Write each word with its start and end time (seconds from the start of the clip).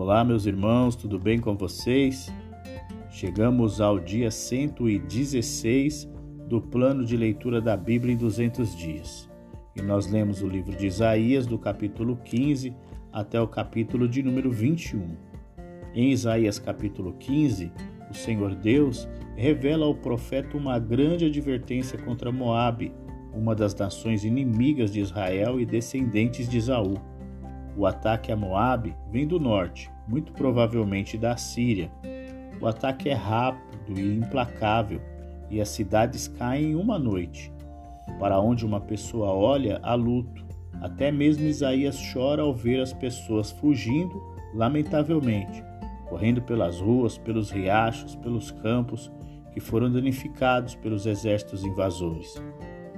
Olá, 0.00 0.24
meus 0.24 0.46
irmãos, 0.46 0.96
tudo 0.96 1.18
bem 1.18 1.38
com 1.38 1.54
vocês? 1.54 2.32
Chegamos 3.10 3.82
ao 3.82 3.98
dia 3.98 4.30
116 4.30 6.08
do 6.48 6.58
plano 6.58 7.04
de 7.04 7.18
leitura 7.18 7.60
da 7.60 7.76
Bíblia 7.76 8.14
em 8.14 8.16
200 8.16 8.74
dias. 8.74 9.28
E 9.76 9.82
nós 9.82 10.10
lemos 10.10 10.40
o 10.40 10.48
livro 10.48 10.74
de 10.74 10.86
Isaías, 10.86 11.46
do 11.46 11.58
capítulo 11.58 12.16
15 12.24 12.74
até 13.12 13.38
o 13.38 13.46
capítulo 13.46 14.08
de 14.08 14.22
número 14.22 14.50
21. 14.50 15.18
Em 15.94 16.12
Isaías, 16.12 16.58
capítulo 16.58 17.12
15, 17.18 17.70
o 18.10 18.14
Senhor 18.14 18.54
Deus 18.54 19.06
revela 19.36 19.84
ao 19.84 19.94
profeta 19.94 20.56
uma 20.56 20.78
grande 20.78 21.26
advertência 21.26 21.98
contra 21.98 22.32
Moabe, 22.32 22.90
uma 23.34 23.54
das 23.54 23.74
nações 23.74 24.24
inimigas 24.24 24.94
de 24.94 25.00
Israel 25.00 25.60
e 25.60 25.66
descendentes 25.66 26.48
de 26.48 26.56
Esaú. 26.56 26.94
O 27.80 27.86
ataque 27.86 28.30
a 28.30 28.36
Moabe 28.36 28.94
vem 29.10 29.26
do 29.26 29.40
norte, 29.40 29.90
muito 30.06 30.34
provavelmente 30.34 31.16
da 31.16 31.34
Síria. 31.38 31.90
O 32.60 32.66
ataque 32.66 33.08
é 33.08 33.14
rápido 33.14 33.98
e 33.98 34.18
implacável, 34.18 35.00
e 35.48 35.62
as 35.62 35.70
cidades 35.70 36.28
caem 36.28 36.72
em 36.72 36.74
uma 36.74 36.98
noite. 36.98 37.50
Para 38.18 38.38
onde 38.38 38.66
uma 38.66 38.82
pessoa 38.82 39.28
olha, 39.28 39.80
há 39.82 39.94
luto. 39.94 40.44
Até 40.82 41.10
mesmo 41.10 41.46
Isaías 41.46 41.98
chora 42.12 42.42
ao 42.42 42.52
ver 42.52 42.82
as 42.82 42.92
pessoas 42.92 43.50
fugindo, 43.50 44.22
lamentavelmente, 44.52 45.64
correndo 46.06 46.42
pelas 46.42 46.82
ruas, 46.82 47.16
pelos 47.16 47.50
riachos, 47.50 48.14
pelos 48.14 48.50
campos 48.50 49.10
que 49.54 49.60
foram 49.60 49.90
danificados 49.90 50.74
pelos 50.74 51.06
exércitos 51.06 51.64
invasores. 51.64 52.34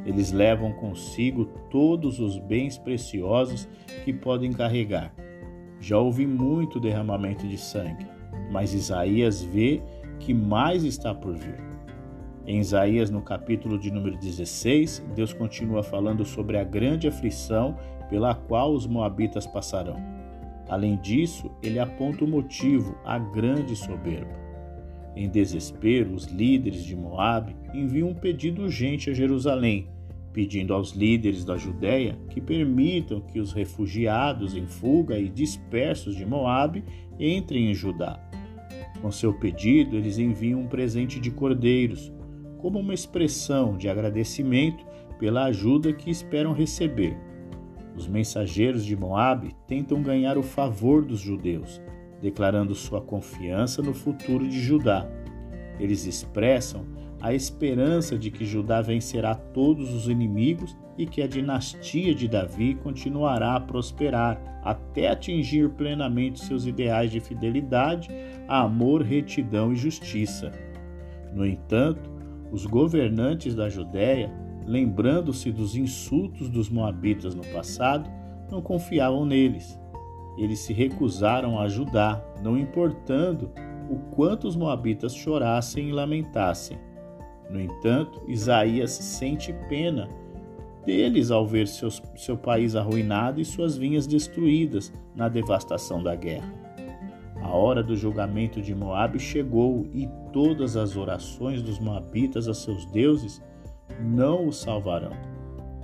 Eles 0.04 0.32
levam 0.32 0.72
consigo 0.72 1.44
todos 1.70 2.18
os 2.18 2.38
bens 2.38 2.76
preciosos 2.76 3.68
que 4.04 4.12
podem 4.12 4.52
carregar. 4.52 5.14
Já 5.80 5.98
houve 5.98 6.26
muito 6.26 6.80
derramamento 6.80 7.46
de 7.46 7.58
sangue, 7.58 8.06
mas 8.50 8.74
Isaías 8.74 9.42
vê 9.42 9.82
que 10.18 10.32
mais 10.32 10.84
está 10.84 11.14
por 11.14 11.34
vir. 11.34 11.60
Em 12.44 12.58
Isaías, 12.58 13.10
no 13.10 13.22
capítulo 13.22 13.78
de 13.78 13.90
número 13.90 14.16
16, 14.16 15.04
Deus 15.14 15.32
continua 15.32 15.82
falando 15.82 16.24
sobre 16.24 16.58
a 16.58 16.64
grande 16.64 17.06
aflição 17.06 17.76
pela 18.08 18.34
qual 18.34 18.72
os 18.72 18.86
moabitas 18.86 19.46
passarão. 19.46 19.96
Além 20.68 20.96
disso, 20.96 21.50
ele 21.62 21.78
aponta 21.78 22.24
o 22.24 22.28
motivo, 22.28 22.96
a 23.04 23.18
grande 23.18 23.76
soberba. 23.76 24.51
Em 25.14 25.28
desespero, 25.28 26.14
os 26.14 26.26
líderes 26.26 26.84
de 26.84 26.96
Moabe 26.96 27.54
enviam 27.74 28.08
um 28.08 28.14
pedido 28.14 28.62
urgente 28.62 29.10
a 29.10 29.14
Jerusalém, 29.14 29.88
pedindo 30.32 30.72
aos 30.72 30.92
líderes 30.92 31.44
da 31.44 31.56
Judéia 31.56 32.18
que 32.30 32.40
permitam 32.40 33.20
que 33.20 33.38
os 33.38 33.52
refugiados 33.52 34.56
em 34.56 34.66
fuga 34.66 35.18
e 35.18 35.28
dispersos 35.28 36.16
de 36.16 36.24
Moabe 36.24 36.82
entrem 37.18 37.70
em 37.70 37.74
Judá. 37.74 38.18
Com 39.02 39.10
seu 39.10 39.34
pedido, 39.34 39.96
eles 39.96 40.18
enviam 40.18 40.60
um 40.60 40.66
presente 40.66 41.20
de 41.20 41.30
cordeiros, 41.30 42.12
como 42.58 42.78
uma 42.78 42.94
expressão 42.94 43.76
de 43.76 43.88
agradecimento 43.88 44.86
pela 45.18 45.44
ajuda 45.44 45.92
que 45.92 46.10
esperam 46.10 46.52
receber. 46.52 47.16
Os 47.96 48.08
mensageiros 48.08 48.84
de 48.84 48.96
Moabe 48.96 49.54
tentam 49.66 50.02
ganhar 50.02 50.38
o 50.38 50.42
favor 50.42 51.04
dos 51.04 51.20
judeus, 51.20 51.82
declarando 52.22 52.74
sua 52.74 53.00
confiança 53.00 53.82
no 53.82 53.92
futuro 53.92 54.48
de 54.48 54.60
Judá. 54.60 55.06
Eles 55.78 56.06
expressam 56.06 56.86
a 57.20 57.34
esperança 57.34 58.16
de 58.16 58.30
que 58.30 58.44
Judá 58.44 58.80
vencerá 58.80 59.34
todos 59.34 59.92
os 59.92 60.08
inimigos 60.08 60.76
e 60.96 61.04
que 61.04 61.20
a 61.20 61.26
dinastia 61.26 62.14
de 62.14 62.28
Davi 62.28 62.74
continuará 62.76 63.56
a 63.56 63.60
prosperar 63.60 64.40
até 64.62 65.08
atingir 65.08 65.70
plenamente 65.70 66.44
seus 66.44 66.66
ideais 66.66 67.10
de 67.10 67.18
fidelidade, 67.18 68.08
amor, 68.46 69.02
retidão 69.02 69.72
e 69.72 69.76
justiça. 69.76 70.52
No 71.34 71.44
entanto, 71.44 72.10
os 72.52 72.66
governantes 72.66 73.54
da 73.54 73.68
Judéia, 73.68 74.32
lembrando-se 74.66 75.50
dos 75.50 75.74
insultos 75.74 76.48
dos 76.48 76.68
moabitas 76.68 77.34
no 77.34 77.44
passado, 77.46 78.08
não 78.50 78.60
confiavam 78.60 79.24
neles 79.24 79.81
eles 80.36 80.60
se 80.60 80.72
recusaram 80.72 81.58
a 81.58 81.64
ajudar, 81.64 82.24
não 82.42 82.56
importando 82.56 83.50
o 83.90 83.96
quanto 84.14 84.46
os 84.48 84.56
moabitas 84.56 85.14
chorassem 85.14 85.88
e 85.88 85.92
lamentassem. 85.92 86.78
No 87.50 87.60
entanto, 87.60 88.22
Isaías 88.26 88.92
sente 88.92 89.52
pena 89.68 90.08
deles 90.86 91.30
ao 91.30 91.46
ver 91.46 91.68
seus, 91.68 92.02
seu 92.16 92.36
país 92.36 92.74
arruinado 92.74 93.40
e 93.40 93.44
suas 93.44 93.76
vinhas 93.76 94.06
destruídas 94.06 94.92
na 95.14 95.28
devastação 95.28 96.02
da 96.02 96.14
guerra. 96.14 96.52
A 97.42 97.48
hora 97.48 97.82
do 97.82 97.96
julgamento 97.96 98.62
de 98.62 98.74
Moabe 98.74 99.18
chegou 99.18 99.86
e 99.92 100.08
todas 100.32 100.76
as 100.76 100.96
orações 100.96 101.60
dos 101.60 101.78
moabitas 101.78 102.48
a 102.48 102.54
seus 102.54 102.86
deuses 102.86 103.42
não 104.00 104.46
os 104.46 104.60
salvarão. 104.60 105.12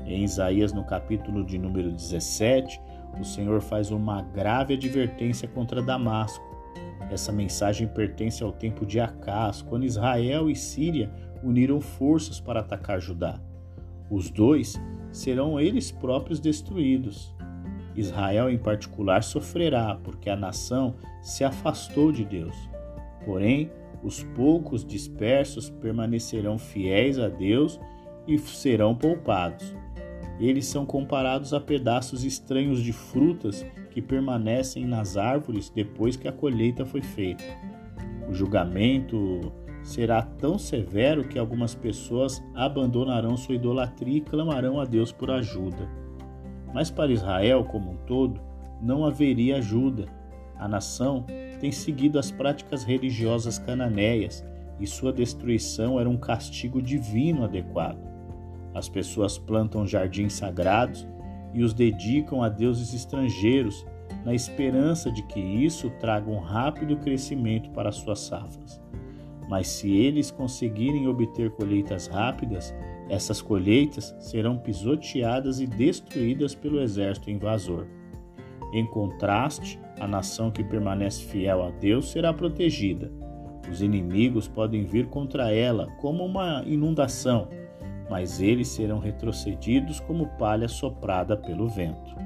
Em 0.07 0.25
Isaías, 0.25 0.73
no 0.73 0.85
capítulo 0.85 1.45
de 1.45 1.59
número 1.59 1.91
17, 1.91 2.81
o 3.19 3.25
Senhor 3.25 3.61
faz 3.61 3.91
uma 3.91 4.23
grave 4.23 4.75
advertência 4.75 5.49
contra 5.49 5.83
Damasco. 5.83 6.45
Essa 7.11 7.33
mensagem 7.33 7.89
pertence 7.89 8.43
ao 8.43 8.53
tempo 8.53 8.85
de 8.85 9.01
Acás, 9.01 9.63
quando 9.63 9.85
Israel 9.85 10.51
e 10.51 10.55
Síria 10.55 11.11
uniram 11.43 11.81
forças 11.81 12.41
para 12.41 12.61
atacar 12.61 13.01
Judá. 13.01 13.41
Os 14.11 14.31
dois 14.31 14.81
serão 15.11 15.61
eles 15.61 15.91
próprios 15.91 16.41
destruídos. 16.41 17.35
Israel, 17.95 18.49
em 18.49 18.59
particular, 18.59 19.23
sofrerá, 19.23 19.99
porque 20.05 20.31
a 20.31 20.37
nação 20.37 20.95
se 21.21 21.45
afastou 21.45 22.13
de 22.13 22.25
Deus. 22.25 22.57
Porém, 23.25 23.71
os 24.03 24.23
poucos 24.23 24.85
dispersos 24.85 25.69
permanecerão 25.69 26.59
fiéis 26.59 27.19
a 27.19 27.29
Deus 27.29 27.81
e 28.27 28.39
serão 28.39 28.95
poupados. 28.95 29.75
Eles 30.41 30.67
são 30.67 30.87
comparados 30.87 31.53
a 31.53 31.61
pedaços 31.61 32.25
estranhos 32.25 32.81
de 32.83 32.93
frutas 32.93 33.67
que 33.91 34.01
permanecem 34.01 34.87
nas 34.87 35.17
árvores 35.17 35.69
depois 35.69 36.17
que 36.17 36.29
a 36.29 36.33
colheita 36.33 36.85
foi 36.85 37.03
feita. 37.03 37.43
O 38.29 38.33
julgamento 38.33 39.53
será 39.83 40.23
tão 40.23 40.59
severo 40.59 41.27
que 41.27 41.39
algumas 41.39 41.75
pessoas 41.75 42.43
abandonarão 42.55 43.37
sua 43.37 43.57
idolatria 43.57 44.19
e 44.19 44.21
clamarão 44.21 44.79
a 44.79 44.85
Deus 44.85 45.11
por 45.11 45.31
ajuda. 45.31 45.89
Mas 46.73 46.91
para 46.91 47.11
Israel 47.11 47.65
como 47.65 47.93
um 47.93 47.97
todo, 48.07 48.41
não 48.81 49.05
haveria 49.05 49.57
ajuda. 49.57 50.07
A 50.57 50.69
nação 50.69 51.25
tem 51.61 51.73
seguido 51.73 52.19
as 52.19 52.31
práticas 52.31 52.85
religiosas 52.85 53.59
cananeias 53.59 54.45
e 54.79 54.87
sua 54.87 55.13
destruição 55.13 55.99
era 55.99 56.09
um 56.09 56.17
castigo 56.17 56.81
divino 56.81 57.45
adequado. 57.45 58.08
As 58.79 58.89
pessoas 58.89 59.37
plantam 59.37 59.85
jardins 59.85 60.35
sagrados 60.35 61.05
e 61.53 61.65
os 61.65 61.75
dedicam 61.75 62.45
a 62.45 62.49
deuses 62.49 62.95
estrangeiros, 62.95 63.85
na 64.25 64.33
esperança 64.33 65.11
de 65.11 65.21
que 65.25 65.41
isso 65.41 65.91
traga 65.99 66.31
um 66.31 66.39
rápido 66.39 66.97
crescimento 66.97 67.71
para 67.71 67.91
suas 67.91 68.21
safras. 68.21 68.81
Mas 69.49 69.67
se 69.67 69.91
eles 69.91 70.31
conseguirem 70.31 71.09
obter 71.09 71.51
colheitas 71.51 72.07
rápidas, 72.07 72.73
essas 73.09 73.43
colheitas 73.43 74.15
serão 74.21 74.57
pisoteadas 74.57 75.59
e 75.59 75.67
destruídas 75.67 76.55
pelo 76.55 76.81
exército 76.81 77.33
invasor. 77.33 77.85
Em 78.73 78.87
contraste, 78.87 79.81
a 79.99 80.07
nação 80.07 80.53
que 80.53 80.63
permanece 80.63 81.25
fiel 81.25 81.65
a 81.65 81.71
Deus 81.71 82.13
será 82.13 82.33
protegida. 82.33 83.11
Os 83.69 83.83
inimigos 83.83 84.47
podem 84.47 84.85
vir 84.85 85.07
contra 85.07 85.51
ela 85.53 85.89
como 86.01 86.25
uma 86.25 86.63
inundação, 86.65 87.49
mas 88.09 88.41
eles 88.41 88.69
serão 88.69 88.99
retrocedidos 88.99 90.01
como 90.01 90.27
palha 90.39 90.69
soprada 90.69 91.37
pelo 91.37 91.69
vento. 91.69 92.17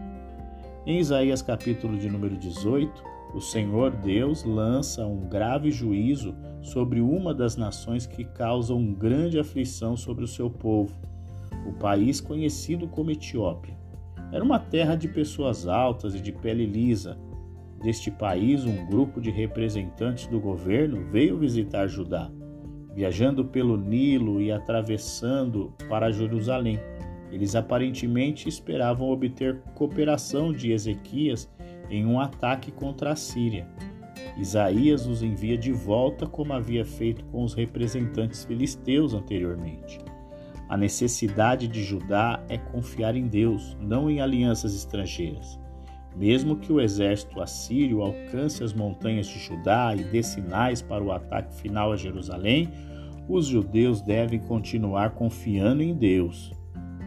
Em 0.86 0.98
Isaías 0.98 1.42
capítulo 1.42 1.98
de 1.98 2.08
número 2.08 2.36
18, 2.36 3.02
o 3.34 3.40
Senhor 3.40 3.90
Deus 3.90 4.44
lança 4.44 5.06
um 5.06 5.20
grave 5.28 5.70
juízo 5.70 6.34
sobre 6.60 7.00
uma 7.00 7.34
das 7.34 7.56
nações 7.56 8.06
que 8.06 8.24
causam 8.24 8.92
grande 8.92 9.38
aflição 9.38 9.96
sobre 9.96 10.24
o 10.24 10.28
seu 10.28 10.50
povo, 10.50 10.94
o 11.66 11.72
país 11.72 12.20
conhecido 12.20 12.86
como 12.88 13.10
Etiópia. 13.10 13.76
Era 14.30 14.44
uma 14.44 14.58
terra 14.58 14.94
de 14.94 15.08
pessoas 15.08 15.66
altas 15.66 16.14
e 16.14 16.20
de 16.20 16.32
pele 16.32 16.66
lisa. 16.66 17.18
Deste 17.82 18.10
país, 18.10 18.64
um 18.64 18.86
grupo 18.86 19.20
de 19.20 19.30
representantes 19.30 20.26
do 20.26 20.40
governo 20.40 21.04
veio 21.10 21.36
visitar 21.36 21.86
Judá 21.86 22.30
viajando 22.94 23.44
pelo 23.44 23.76
Nilo 23.76 24.40
e 24.40 24.50
atravessando 24.52 25.72
para 25.88 26.10
Jerusalém. 26.10 26.78
Eles 27.30 27.54
aparentemente 27.54 28.48
esperavam 28.48 29.08
obter 29.08 29.62
cooperação 29.74 30.52
de 30.52 30.72
Ezequias 30.72 31.50
em 31.88 32.04
um 32.04 32.20
ataque 32.20 32.70
contra 32.70 33.12
a 33.12 33.16
Síria. 33.16 33.66
Isaías 34.36 35.06
os 35.06 35.22
envia 35.22 35.56
de 35.56 35.72
volta 35.72 36.26
como 36.26 36.52
havia 36.52 36.84
feito 36.84 37.24
com 37.26 37.42
os 37.42 37.54
representantes 37.54 38.44
filisteus 38.44 39.14
anteriormente. 39.14 39.98
A 40.68 40.76
necessidade 40.76 41.68
de 41.68 41.82
Judá 41.82 42.42
é 42.48 42.56
confiar 42.56 43.14
em 43.14 43.26
Deus, 43.26 43.76
não 43.80 44.10
em 44.10 44.20
alianças 44.20 44.74
estrangeiras. 44.74 45.60
Mesmo 46.16 46.56
que 46.56 46.72
o 46.72 46.80
exército 46.80 47.40
assírio 47.40 48.02
alcance 48.02 48.62
as 48.62 48.72
montanhas 48.72 49.26
de 49.26 49.38
Judá 49.38 49.94
e 49.96 50.04
dê 50.04 50.22
sinais 50.22 50.82
para 50.82 51.02
o 51.02 51.10
ataque 51.10 51.54
final 51.54 51.92
a 51.92 51.96
Jerusalém, 51.96 52.68
os 53.28 53.46
judeus 53.46 54.02
devem 54.02 54.38
continuar 54.40 55.10
confiando 55.10 55.82
em 55.82 55.94
Deus. 55.94 56.52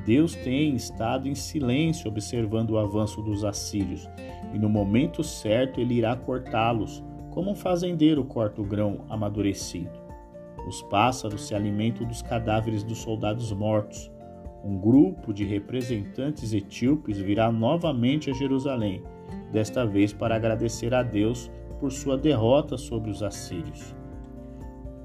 Deus 0.06 0.36
tem 0.36 0.76
estado 0.76 1.28
em 1.28 1.36
silêncio 1.36 2.08
observando 2.08 2.72
o 2.72 2.78
avanço 2.78 3.22
dos 3.22 3.44
assírios, 3.44 4.08
e 4.54 4.60
no 4.60 4.70
momento 4.70 5.24
certo 5.24 5.82
ele 5.82 5.96
irá 5.96 6.16
cortá-los, 6.16 7.04
como 7.32 7.52
um 7.52 7.56
fazendeiro 7.56 8.24
corta 8.24 8.62
o 8.62 8.66
grão 8.66 9.04
amadurecido. 9.10 10.06
Os 10.68 10.82
pássaros 10.84 11.48
se 11.48 11.54
alimentam 11.54 12.08
dos 12.08 12.22
cadáveres 12.22 12.84
dos 12.84 13.00
soldados 13.00 13.52
mortos. 13.52 14.12
Um 14.66 14.80
grupo 14.80 15.32
de 15.32 15.46
representantes 15.46 16.52
etíopes 16.52 17.20
virá 17.20 17.52
novamente 17.52 18.32
a 18.32 18.34
Jerusalém, 18.34 19.04
desta 19.52 19.86
vez 19.86 20.12
para 20.12 20.36
agradecer 20.36 20.92
a 20.92 21.04
Deus 21.04 21.52
por 21.80 21.92
sua 21.92 22.18
derrota 22.18 22.76
sobre 22.76 23.12
os 23.12 23.22
assírios. 23.22 23.96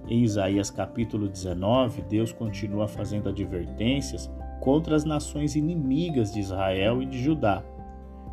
Em 0.08 0.22
Isaías 0.22 0.70
capítulo 0.70 1.28
19, 1.28 2.00
Deus 2.08 2.32
continua 2.32 2.88
fazendo 2.88 3.28
advertências 3.28 4.30
contra 4.60 4.96
as 4.96 5.04
nações 5.04 5.54
inimigas 5.54 6.32
de 6.32 6.40
Israel 6.40 7.02
e 7.02 7.04
de 7.04 7.22
Judá. 7.22 7.62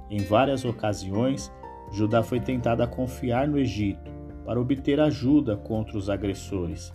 Em 0.10 0.20
várias 0.20 0.64
ocasiões, 0.64 1.52
Judá 1.92 2.24
foi 2.24 2.40
tentada 2.40 2.86
a 2.86 2.88
confiar 2.88 3.50
no 3.50 3.60
Egito 3.60 4.10
para 4.46 4.62
obter 4.62 4.98
ajuda 5.02 5.58
contra 5.58 5.98
os 5.98 6.10
agressores. 6.10 6.94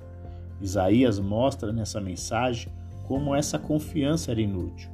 Isaías 0.59 1.21
mostra 1.21 1.71
nessa 1.71 2.01
mensagem 2.01 2.73
como 3.07 3.35
essa 3.35 3.59
confiança 3.59 4.31
era 4.31 4.41
inútil. 4.41 4.91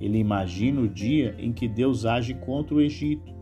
Ele 0.00 0.18
imagina 0.18 0.80
o 0.80 0.88
dia 0.88 1.34
em 1.38 1.52
que 1.52 1.66
Deus 1.66 2.06
age 2.06 2.34
contra 2.34 2.74
o 2.74 2.80
Egito 2.80 3.36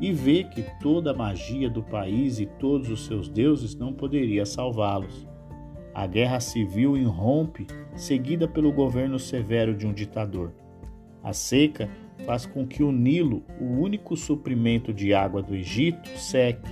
e 0.00 0.12
vê 0.12 0.44
que 0.44 0.62
toda 0.80 1.10
a 1.10 1.14
magia 1.14 1.68
do 1.68 1.82
país 1.82 2.38
e 2.38 2.46
todos 2.46 2.88
os 2.88 3.06
seus 3.06 3.28
deuses 3.28 3.74
não 3.74 3.92
poderia 3.92 4.46
salvá-los. 4.46 5.26
A 5.92 6.06
guerra 6.06 6.40
civil 6.40 6.96
irrompe, 6.96 7.66
seguida 7.96 8.46
pelo 8.46 8.72
governo 8.72 9.18
severo 9.18 9.74
de 9.74 9.86
um 9.86 9.92
ditador. 9.92 10.52
A 11.22 11.32
seca 11.32 11.90
faz 12.24 12.46
com 12.46 12.66
que 12.66 12.82
o 12.82 12.92
Nilo, 12.92 13.42
o 13.60 13.64
único 13.64 14.16
suprimento 14.16 14.92
de 14.92 15.12
água 15.12 15.42
do 15.42 15.54
Egito, 15.54 16.08
seque. 16.16 16.70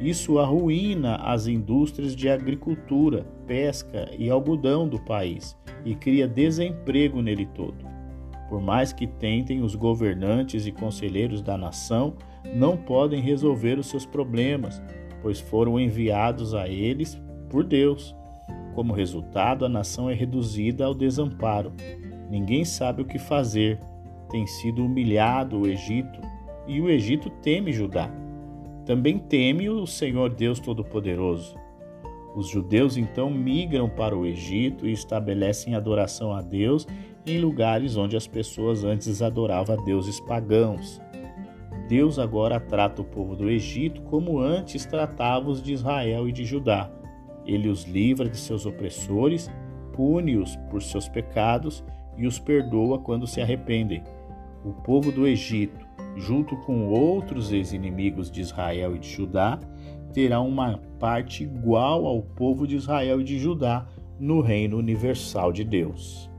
Isso 0.00 0.38
arruína 0.38 1.16
as 1.16 1.46
indústrias 1.46 2.16
de 2.16 2.28
agricultura, 2.28 3.24
pesca 3.46 4.08
e 4.18 4.30
algodão 4.30 4.88
do 4.88 4.98
país 4.98 5.56
e 5.88 5.94
cria 5.94 6.28
desemprego 6.28 7.22
nele 7.22 7.46
todo. 7.46 7.86
Por 8.48 8.60
mais 8.60 8.92
que 8.92 9.06
tentem, 9.06 9.62
os 9.62 9.74
governantes 9.74 10.66
e 10.66 10.72
conselheiros 10.72 11.40
da 11.40 11.56
nação 11.56 12.14
não 12.54 12.76
podem 12.76 13.20
resolver 13.22 13.78
os 13.78 13.86
seus 13.86 14.04
problemas, 14.04 14.82
pois 15.22 15.40
foram 15.40 15.80
enviados 15.80 16.54
a 16.54 16.68
eles 16.68 17.20
por 17.48 17.64
Deus. 17.64 18.14
Como 18.74 18.92
resultado, 18.92 19.64
a 19.64 19.68
nação 19.68 20.10
é 20.10 20.14
reduzida 20.14 20.84
ao 20.84 20.94
desamparo. 20.94 21.72
Ninguém 22.30 22.64
sabe 22.64 23.02
o 23.02 23.06
que 23.06 23.18
fazer. 23.18 23.80
Tem 24.30 24.46
sido 24.46 24.84
humilhado 24.84 25.60
o 25.60 25.66
Egito, 25.66 26.20
e 26.66 26.80
o 26.82 26.90
Egito 26.90 27.30
teme 27.42 27.72
Judá. 27.72 28.10
Também 28.84 29.18
teme 29.18 29.70
o 29.70 29.86
Senhor 29.86 30.34
Deus 30.34 30.60
Todo-Poderoso. 30.60 31.56
Os 32.34 32.48
judeus 32.48 32.96
então 32.96 33.30
migram 33.30 33.88
para 33.88 34.16
o 34.16 34.26
Egito 34.26 34.86
e 34.86 34.92
estabelecem 34.92 35.74
adoração 35.74 36.32
a 36.32 36.40
Deus 36.40 36.86
em 37.26 37.38
lugares 37.38 37.96
onde 37.96 38.16
as 38.16 38.26
pessoas 38.26 38.84
antes 38.84 39.20
adoravam 39.22 39.78
a 39.78 39.84
deuses 39.84 40.20
pagãos. 40.20 41.00
Deus 41.88 42.18
agora 42.18 42.60
trata 42.60 43.00
o 43.00 43.04
povo 43.04 43.34
do 43.34 43.48
Egito 43.48 44.02
como 44.02 44.38
antes 44.38 44.84
tratava 44.84 45.48
os 45.48 45.62
de 45.62 45.72
Israel 45.72 46.28
e 46.28 46.32
de 46.32 46.44
Judá. 46.44 46.90
Ele 47.46 47.68
os 47.68 47.84
livra 47.84 48.28
de 48.28 48.36
seus 48.36 48.66
opressores, 48.66 49.50
pune-os 49.94 50.54
por 50.70 50.82
seus 50.82 51.08
pecados 51.08 51.82
e 52.16 52.26
os 52.26 52.38
perdoa 52.38 52.98
quando 52.98 53.26
se 53.26 53.40
arrependem. 53.40 54.02
O 54.64 54.72
povo 54.72 55.10
do 55.10 55.26
Egito, 55.26 55.86
junto 56.16 56.56
com 56.58 56.88
outros 56.88 57.52
ex-inimigos 57.52 58.30
de 58.30 58.42
Israel 58.42 58.94
e 58.94 58.98
de 58.98 59.08
Judá, 59.08 59.58
terá 60.12 60.40
uma 60.40 60.78
parte 60.98 61.44
igual 61.44 62.06
ao 62.06 62.22
povo 62.22 62.66
de 62.66 62.76
Israel 62.76 63.20
e 63.20 63.24
de 63.24 63.38
Judá 63.38 63.86
no 64.18 64.40
reino 64.40 64.76
universal 64.76 65.52
de 65.52 65.64
Deus. 65.64 66.30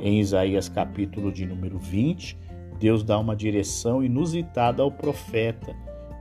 Em 0.00 0.18
Isaías 0.18 0.68
capítulo 0.68 1.30
de 1.30 1.46
número 1.46 1.78
20, 1.78 2.38
Deus 2.78 3.04
dá 3.04 3.18
uma 3.18 3.36
direção 3.36 4.02
inusitada 4.02 4.82
ao 4.82 4.90
profeta: 4.90 5.74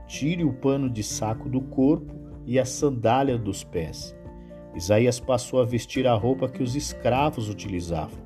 tire 0.08 0.44
o 0.44 0.54
pano 0.54 0.90
de 0.90 1.02
saco 1.02 1.50
do 1.50 1.62
corpo 1.62 2.14
e 2.46 2.60
a 2.60 2.66
sandália 2.66 3.38
dos 3.38 3.64
pés. 3.64 4.16
Isaías 4.76 5.20
passou 5.20 5.62
a 5.62 5.66
vestir 5.66 6.08
a 6.08 6.14
roupa 6.14 6.48
que 6.48 6.64
os 6.64 6.76
escravos 6.76 7.50
utilizavam. 7.50 8.20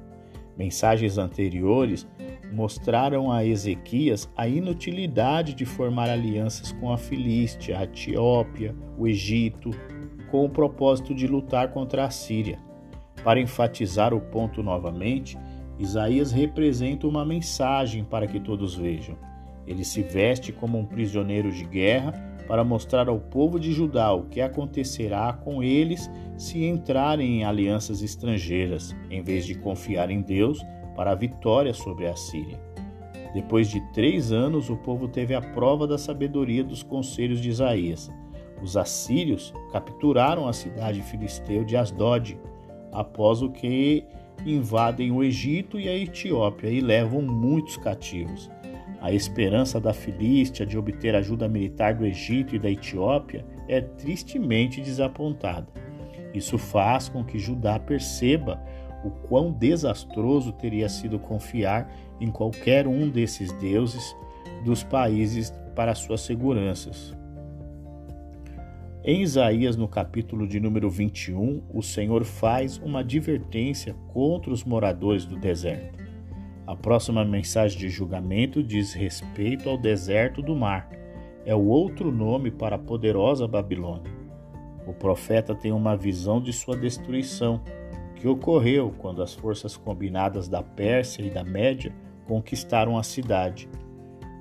Mensagens 0.57 1.17
anteriores 1.17 2.07
mostraram 2.55 3.29
a 3.29 3.45
Ezequias 3.45 4.31
a 4.35 4.47
inutilidade 4.47 5.53
de 5.53 5.65
formar 5.65 6.09
alianças 6.09 6.71
com 6.71 6.89
a 6.89 6.97
Filístia, 6.97 7.77
a 7.77 7.83
Etiópia, 7.83 8.73
o 8.97 9.05
Egito, 9.05 9.71
com 10.31 10.45
o 10.45 10.49
propósito 10.49 11.13
de 11.13 11.27
lutar 11.27 11.73
contra 11.73 12.05
a 12.05 12.09
Síria. 12.09 12.57
Para 13.25 13.41
enfatizar 13.41 14.13
o 14.13 14.21
ponto 14.21 14.63
novamente, 14.63 15.37
Isaías 15.77 16.31
representa 16.31 17.05
uma 17.05 17.25
mensagem 17.25 18.05
para 18.05 18.25
que 18.25 18.39
todos 18.39 18.75
vejam. 18.75 19.17
Ele 19.67 19.83
se 19.83 20.01
veste 20.01 20.53
como 20.53 20.77
um 20.77 20.85
prisioneiro 20.85 21.51
de 21.51 21.65
guerra 21.65 22.13
para 22.47 22.63
mostrar 22.63 23.09
ao 23.09 23.19
povo 23.19 23.59
de 23.59 23.73
Judá 23.73 24.13
o 24.13 24.25
que 24.25 24.39
acontecerá 24.39 25.33
com 25.33 25.61
eles 25.61 26.09
se 26.37 26.63
entrarem 26.63 27.39
em 27.39 27.43
alianças 27.43 28.01
estrangeiras, 28.01 28.95
em 29.09 29.21
vez 29.21 29.45
de 29.45 29.55
confiar 29.55 30.09
em 30.09 30.21
Deus 30.21 30.63
para 30.95 31.11
a 31.11 31.15
vitória 31.15 31.73
sobre 31.73 32.07
a 32.07 32.15
Síria. 32.15 32.59
Depois 33.33 33.69
de 33.69 33.81
três 33.91 34.31
anos, 34.31 34.69
o 34.69 34.77
povo 34.77 35.07
teve 35.07 35.35
a 35.35 35.41
prova 35.41 35.85
da 35.85 35.97
sabedoria 35.97 36.63
dos 36.63 36.81
conselhos 36.81 37.41
de 37.41 37.49
Isaías. 37.49 38.09
Os 38.61 38.77
assírios 38.77 39.53
capturaram 39.71 40.47
a 40.47 40.53
cidade 40.53 41.01
filisteu 41.01 41.65
de 41.65 41.75
Asdod, 41.75 42.39
após 42.93 43.41
o 43.41 43.49
que 43.49 44.05
invadem 44.45 45.11
o 45.11 45.23
Egito 45.23 45.77
e 45.79 45.89
a 45.89 45.95
Etiópia 45.95 46.69
e 46.69 46.79
levam 46.79 47.21
muitos 47.21 47.75
cativos. 47.77 48.49
A 49.01 49.11
esperança 49.11 49.79
da 49.79 49.93
Filístia 49.93 50.65
de 50.65 50.77
obter 50.77 51.13
ajuda 51.13 51.47
militar 51.47 51.93
do 51.93 52.05
Egito 52.05 52.55
e 52.55 52.59
da 52.59 52.71
Etiópia 52.71 53.45
é 53.67 53.81
tristemente 53.81 54.81
desapontada. 54.81 55.67
Isso 56.33 56.57
faz 56.57 57.07
com 57.07 57.23
que 57.23 57.37
Judá 57.37 57.77
perceba 57.79 58.61
o 59.05 59.11
quão 59.27 59.51
desastroso 59.51 60.51
teria 60.51 60.89
sido 60.89 61.19
confiar 61.19 61.89
em 62.19 62.31
qualquer 62.31 62.87
um 62.87 63.07
desses 63.07 63.51
deuses 63.53 64.15
dos 64.63 64.83
países 64.83 65.53
para 65.75 65.93
suas 65.93 66.21
seguranças. 66.21 67.15
Em 69.03 69.21
Isaías, 69.21 69.77
no 69.77 69.87
capítulo 69.87 70.47
de 70.47 70.59
número 70.59 70.89
21, 70.89 71.61
o 71.71 71.83
Senhor 71.83 72.23
faz 72.23 72.79
uma 72.79 73.01
advertência 73.01 73.93
contra 74.07 74.51
os 74.51 74.63
moradores 74.63 75.25
do 75.25 75.37
deserto. 75.37 75.99
A 76.65 76.75
próxima 76.75 77.23
mensagem 77.23 77.77
de 77.77 77.87
julgamento 77.87 78.63
diz 78.63 78.93
respeito 78.93 79.69
ao 79.69 79.77
deserto 79.77 80.41
do 80.41 80.55
mar. 80.55 80.89
É 81.45 81.53
o 81.53 81.65
outro 81.65 82.11
nome 82.11 82.49
para 82.49 82.77
a 82.77 82.79
poderosa 82.79 83.47
Babilônia. 83.47 84.11
O 84.87 84.93
profeta 84.93 85.53
tem 85.53 85.71
uma 85.71 85.95
visão 85.95 86.41
de 86.41 86.51
sua 86.51 86.75
destruição, 86.75 87.61
que 88.25 88.29
ocorreu 88.29 88.91
quando 88.97 89.21
as 89.21 89.35
forças 89.35 89.77
combinadas 89.77 90.47
da 90.47 90.63
Pérsia 90.63 91.21
e 91.21 91.29
da 91.29 91.43
Média 91.43 91.93
conquistaram 92.27 92.97
a 92.97 93.03
cidade. 93.03 93.69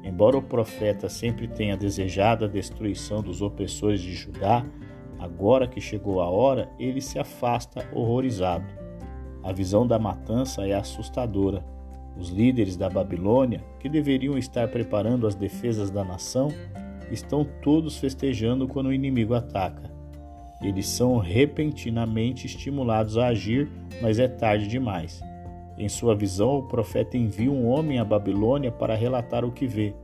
Embora 0.02 0.38
o 0.38 0.42
profeta 0.42 1.06
sempre 1.10 1.46
tenha 1.46 1.76
desejado 1.76 2.46
a 2.46 2.48
destruição 2.48 3.20
dos 3.20 3.42
opressores 3.42 4.00
de 4.00 4.14
Judá, 4.14 4.64
agora 5.18 5.68
que 5.68 5.82
chegou 5.82 6.22
a 6.22 6.30
hora, 6.30 6.66
ele 6.78 7.02
se 7.02 7.18
afasta 7.18 7.86
horrorizado. 7.92 8.64
A 9.42 9.52
visão 9.52 9.86
da 9.86 9.98
matança 9.98 10.66
é 10.66 10.72
assustadora 10.72 11.62
os 12.18 12.30
líderes 12.30 12.78
da 12.78 12.88
Babilônia, 12.88 13.62
que 13.80 13.88
deveriam 13.90 14.38
estar 14.38 14.66
preparando 14.68 15.26
as 15.26 15.34
defesas 15.34 15.90
da 15.90 16.02
nação, 16.02 16.48
estão 17.10 17.44
todos 17.60 17.98
festejando 17.98 18.66
quando 18.66 18.86
o 18.86 18.94
inimigo 18.94 19.34
ataca. 19.34 19.93
Eles 20.64 20.88
são 20.88 21.18
repentinamente 21.18 22.46
estimulados 22.46 23.18
a 23.18 23.26
agir, 23.26 23.68
mas 24.00 24.18
é 24.18 24.26
tarde 24.26 24.66
demais. 24.66 25.22
Em 25.76 25.88
sua 25.88 26.14
visão, 26.14 26.58
o 26.58 26.62
profeta 26.62 27.18
envia 27.18 27.50
um 27.50 27.68
homem 27.68 27.98
à 27.98 28.04
Babilônia 28.04 28.72
para 28.72 28.94
relatar 28.94 29.44
o 29.44 29.52
que 29.52 29.66
vê. 29.66 29.94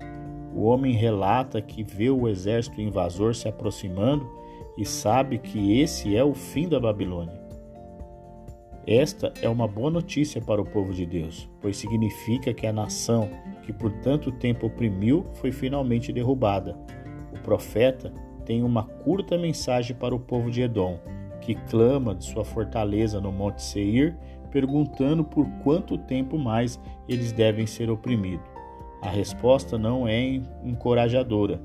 O 0.54 0.64
homem 0.64 0.92
relata 0.92 1.62
que 1.62 1.82
vê 1.82 2.10
o 2.10 2.28
exército 2.28 2.80
invasor 2.80 3.34
se 3.34 3.48
aproximando 3.48 4.28
e 4.76 4.84
sabe 4.84 5.38
que 5.38 5.80
esse 5.80 6.14
é 6.14 6.22
o 6.22 6.34
fim 6.34 6.68
da 6.68 6.78
Babilônia. 6.78 7.40
Esta 8.86 9.32
é 9.40 9.48
uma 9.48 9.68
boa 9.68 9.90
notícia 9.90 10.40
para 10.40 10.60
o 10.60 10.64
povo 10.64 10.92
de 10.92 11.06
Deus, 11.06 11.48
pois 11.60 11.76
significa 11.76 12.52
que 12.52 12.66
a 12.66 12.72
nação 12.72 13.30
que 13.62 13.72
por 13.72 13.92
tanto 14.00 14.32
tempo 14.32 14.66
oprimiu 14.66 15.24
foi 15.34 15.52
finalmente 15.52 16.12
derrubada. 16.12 16.76
O 17.32 17.38
profeta 17.38 18.12
tem 18.40 18.62
uma 18.62 18.82
curta 18.82 19.38
mensagem 19.38 19.94
para 19.94 20.14
o 20.14 20.18
povo 20.18 20.50
de 20.50 20.62
Edom, 20.62 20.98
que 21.40 21.54
clama 21.54 22.14
de 22.14 22.24
sua 22.24 22.44
fortaleza 22.44 23.20
no 23.20 23.32
Monte 23.32 23.62
Seir, 23.62 24.16
perguntando 24.50 25.24
por 25.24 25.46
quanto 25.62 25.96
tempo 25.96 26.38
mais 26.38 26.80
eles 27.08 27.32
devem 27.32 27.66
ser 27.66 27.90
oprimidos. 27.90 28.46
A 29.02 29.08
resposta 29.08 29.78
não 29.78 30.06
é 30.06 30.40
encorajadora. 30.62 31.60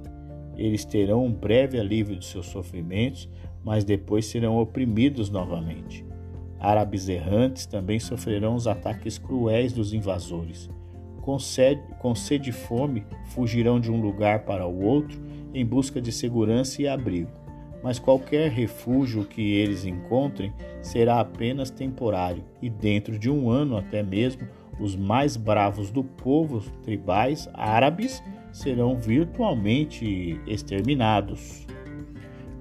Eles 0.56 0.86
terão 0.86 1.26
um 1.26 1.32
breve 1.32 1.80
alívio 1.80 2.16
de 2.16 2.26
seus 2.26 2.46
sofrimentos, 2.46 3.30
mas 3.64 3.84
depois 3.84 4.26
serão 4.26 4.58
oprimidos 4.58 5.30
novamente. 5.30 6.06
Árabes 6.60 7.10
errantes 7.10 7.66
também 7.66 8.00
sofrerão 8.00 8.56
os 8.56 8.68
ataques 8.68 9.18
cruéis 9.18 9.74
dos 9.74 9.94
invasores. 9.94 10.70
Com 11.22 11.38
sede, 11.38 11.82
com 12.00 12.16
sede 12.16 12.52
e 12.52 12.54
fome, 12.54 13.06
fugirão 13.26 13.80
de 13.80 13.92
um 13.92 14.00
lugar 14.00 14.46
para 14.46 14.66
o 14.66 14.84
outro 14.84 15.20
em 15.56 15.66
busca 15.66 16.02
de 16.02 16.12
segurança 16.12 16.82
e 16.82 16.88
abrigo. 16.88 17.32
Mas 17.82 17.98
qualquer 17.98 18.52
refúgio 18.52 19.24
que 19.24 19.54
eles 19.54 19.86
encontrem 19.86 20.52
será 20.82 21.20
apenas 21.20 21.70
temporário, 21.70 22.44
e 22.62 22.70
dentro 22.70 23.18
de 23.18 23.30
um 23.30 23.50
ano 23.50 23.78
até 23.78 24.04
mesmo 24.04 24.48
os 24.80 24.96
mais 24.96 25.38
bravos 25.38 25.90
do 25.90 26.04
povo 26.04 26.60
tribais 26.84 27.48
árabes 27.54 28.22
serão 28.52 28.98
virtualmente 28.98 30.40
exterminados. 30.46 31.66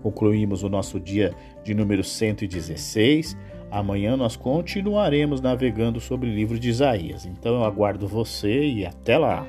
Concluímos 0.02 0.62
o 0.62 0.68
nosso 0.68 1.00
dia 1.00 1.34
de 1.64 1.74
número 1.74 2.04
116. 2.04 3.36
Amanhã 3.70 4.16
nós 4.16 4.36
continuaremos 4.36 5.40
navegando 5.40 5.98
sobre 5.98 6.28
o 6.28 6.32
livro 6.34 6.58
de 6.58 6.68
Isaías. 6.68 7.24
Então 7.24 7.54
eu 7.54 7.64
aguardo 7.64 8.06
você 8.06 8.64
e 8.66 8.86
até 8.86 9.16
lá! 9.16 9.46